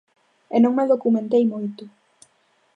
[0.55, 1.83] E non me documentei moito.